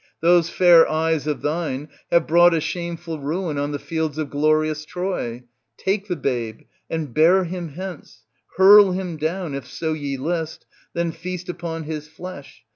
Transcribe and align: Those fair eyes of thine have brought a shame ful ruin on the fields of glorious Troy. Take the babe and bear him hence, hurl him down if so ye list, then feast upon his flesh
Those 0.19 0.49
fair 0.49 0.89
eyes 0.89 1.27
of 1.27 1.43
thine 1.43 1.87
have 2.11 2.25
brought 2.25 2.55
a 2.55 2.59
shame 2.59 2.97
ful 2.97 3.19
ruin 3.19 3.59
on 3.59 3.71
the 3.71 3.77
fields 3.77 4.17
of 4.17 4.31
glorious 4.31 4.83
Troy. 4.83 5.43
Take 5.77 6.07
the 6.07 6.15
babe 6.15 6.61
and 6.89 7.13
bear 7.13 7.43
him 7.43 7.69
hence, 7.73 8.23
hurl 8.57 8.93
him 8.93 9.15
down 9.15 9.53
if 9.53 9.67
so 9.67 9.93
ye 9.93 10.17
list, 10.17 10.65
then 10.95 11.11
feast 11.11 11.49
upon 11.49 11.83
his 11.83 12.07
flesh 12.07 12.63